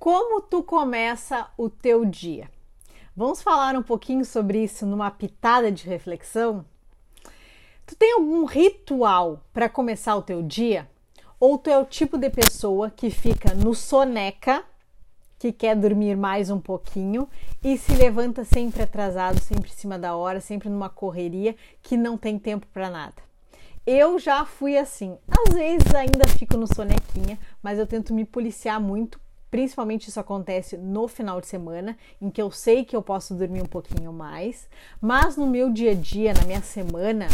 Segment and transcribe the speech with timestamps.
[0.00, 2.48] Como tu começa o teu dia?
[3.14, 6.64] Vamos falar um pouquinho sobre isso numa pitada de reflexão?
[7.84, 10.88] Tu tem algum ritual para começar o teu dia?
[11.38, 14.64] Ou tu é o tipo de pessoa que fica no soneca,
[15.38, 17.28] que quer dormir mais um pouquinho
[17.62, 22.16] e se levanta sempre atrasado, sempre em cima da hora, sempre numa correria que não
[22.16, 23.22] tem tempo para nada?
[23.86, 25.18] Eu já fui assim.
[25.28, 29.20] Às vezes ainda fico no sonequinha, mas eu tento me policiar muito
[29.50, 33.62] Principalmente isso acontece no final de semana, em que eu sei que eu posso dormir
[33.62, 34.68] um pouquinho mais,
[35.00, 37.26] mas no meu dia a dia, na minha semana,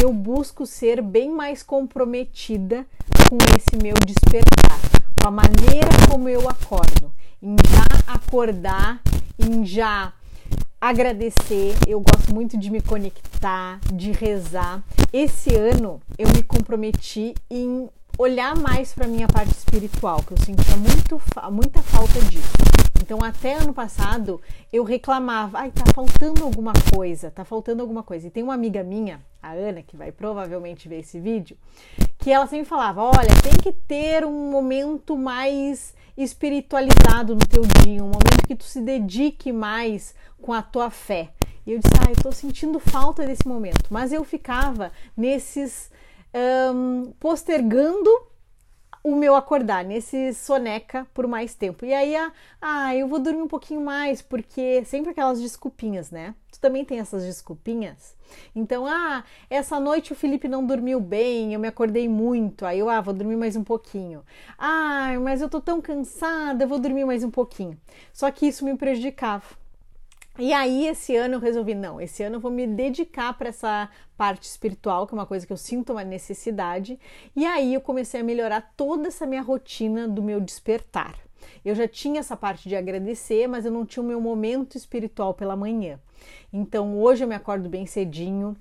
[0.00, 2.86] eu busco ser bem mais comprometida
[3.28, 4.78] com esse meu despertar,
[5.20, 9.02] com a maneira como eu acordo, em já acordar,
[9.38, 10.12] em já
[10.80, 11.74] agradecer.
[11.86, 14.82] Eu gosto muito de me conectar, de rezar.
[15.12, 17.88] Esse ano eu me comprometi em
[18.18, 21.22] olhar mais para minha parte espiritual, que eu sentia muito,
[21.52, 22.52] muita falta disso.
[23.00, 24.40] Então, até ano passado,
[24.72, 28.26] eu reclamava, ai, tá faltando alguma coisa, tá faltando alguma coisa.
[28.26, 31.56] E tem uma amiga minha, a Ana, que vai provavelmente ver esse vídeo,
[32.18, 38.02] que ela sempre falava: olha, tem que ter um momento mais espiritualizado no teu dia,
[38.02, 41.30] um momento que tu se dedique mais com a tua fé.
[41.64, 43.84] E eu disse: ah, eu tô sentindo falta desse momento.
[43.88, 45.90] Mas eu ficava nesses
[46.34, 48.10] um, postergando
[49.02, 51.84] o meu acordar nesse soneca por mais tempo.
[51.84, 52.14] E aí,
[52.60, 56.34] ah, eu vou dormir um pouquinho mais, porque sempre aquelas desculpinhas, né?
[56.52, 58.16] Tu também tem essas desculpinhas?
[58.54, 62.90] Então, ah, essa noite o Felipe não dormiu bem, eu me acordei muito, aí eu,
[62.90, 64.22] ah, vou dormir mais um pouquinho.
[64.58, 67.78] Ah, mas eu tô tão cansada, eu vou dormir mais um pouquinho.
[68.12, 69.46] Só que isso me prejudicava.
[70.38, 73.90] E aí, esse ano eu resolvi, não, esse ano eu vou me dedicar para essa
[74.16, 76.96] parte espiritual, que é uma coisa que eu sinto uma necessidade.
[77.34, 81.16] E aí eu comecei a melhorar toda essa minha rotina do meu despertar.
[81.64, 85.34] Eu já tinha essa parte de agradecer, mas eu não tinha o meu momento espiritual
[85.34, 85.98] pela manhã.
[86.52, 88.56] Então hoje eu me acordo bem cedinho,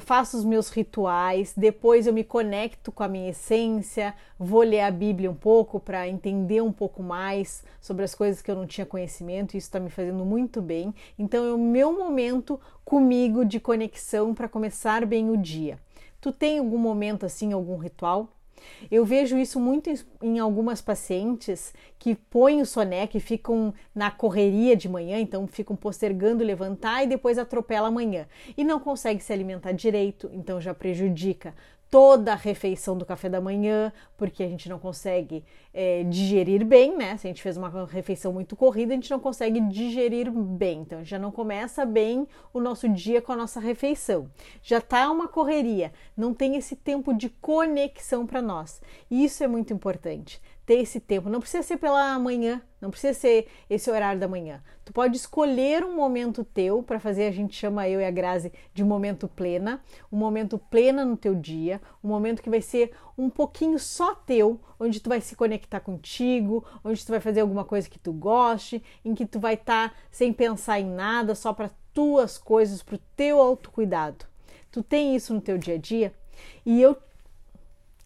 [0.00, 4.90] faço os meus rituais, depois eu me conecto com a minha essência, vou ler a
[4.90, 8.86] Bíblia um pouco para entender um pouco mais sobre as coisas que eu não tinha
[8.86, 10.94] conhecimento, e isso está me fazendo muito bem.
[11.18, 15.78] Então é o meu momento comigo de conexão para começar bem o dia.
[16.20, 18.28] Tu tem algum momento assim, algum ritual?
[18.90, 19.90] Eu vejo isso muito
[20.22, 25.74] em algumas pacientes que põem o soneca e ficam na correria de manhã, então ficam
[25.74, 28.26] postergando levantar e depois atropela amanhã.
[28.56, 31.54] E não consegue se alimentar direito, então já prejudica
[31.90, 36.96] toda a refeição do café da manhã, porque a gente não consegue é, digerir bem,
[36.96, 37.16] né?
[37.16, 40.80] Se a gente fez uma refeição muito corrida, a gente não consegue digerir bem.
[40.80, 44.30] Então, já não começa bem o nosso dia com a nossa refeição.
[44.62, 48.82] Já tá uma correria, não tem esse tempo de conexão para nós.
[49.10, 51.30] E isso é muito importante ter esse tempo.
[51.30, 54.62] Não precisa ser pela manhã, não precisa ser esse horário da manhã.
[54.84, 58.52] Tu pode escolher um momento teu para fazer, a gente chama eu e a Grazi
[58.74, 63.30] de momento plena, um momento plena no teu dia, um momento que vai ser um
[63.30, 67.88] pouquinho só teu, onde tu vai se conectar contigo, onde tu vai fazer alguma coisa
[67.88, 71.70] que tu goste, em que tu vai estar tá sem pensar em nada, só para
[71.94, 74.26] tuas coisas, para o teu autocuidado.
[74.70, 76.12] Tu tem isso no teu dia a dia?
[76.66, 76.94] E eu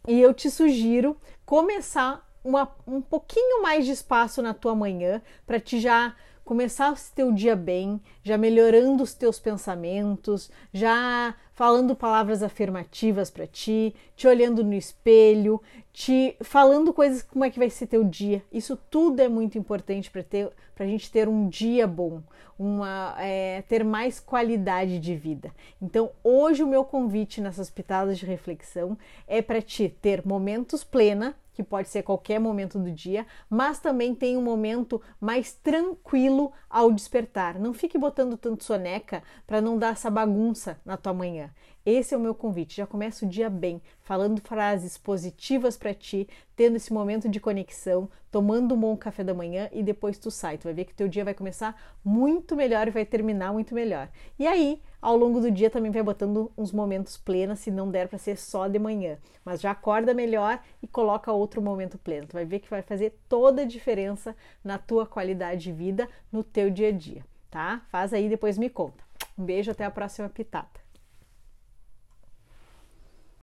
[0.07, 5.61] e eu te sugiro começar uma, um pouquinho mais de espaço na tua manhã para
[5.61, 6.15] te já
[6.45, 13.47] começar o teu dia bem, já melhorando os teus pensamentos, já falando palavras afirmativas para
[13.47, 18.43] ti, te olhando no espelho, te falando coisas como é que vai ser teu dia.
[18.53, 22.23] Isso tudo é muito importante para ter para a gente ter um dia bom,
[22.59, 25.53] uma é, ter mais qualidade de vida.
[25.81, 28.97] Então hoje o meu convite nessas pitadas de reflexão
[29.29, 34.15] é para te ter momentos plena que pode ser qualquer momento do dia, mas também
[34.15, 37.59] tem um momento mais tranquilo ao despertar.
[37.59, 41.51] Não fique botando tanto soneca para não dar essa bagunça na tua manhã.
[41.85, 42.77] Esse é o meu convite.
[42.77, 48.09] Já começa o dia bem, falando frases positivas para ti, tendo esse momento de conexão,
[48.31, 50.59] tomando um bom café da manhã e depois tu sai.
[50.59, 54.09] Tu vai ver que teu dia vai começar muito melhor e vai terminar muito melhor.
[54.39, 58.09] E aí, ao longo do dia também vai botando uns momentos plenos, se não der
[58.09, 62.27] para ser só de manhã, mas já acorda melhor e coloca outro momento pleno.
[62.27, 64.35] Tu vai ver que vai fazer toda a diferença
[64.65, 67.83] na tua qualidade de vida, no teu dia a dia, tá?
[67.91, 69.03] Faz aí depois me conta.
[69.39, 70.82] Um beijo, até a próxima pitada.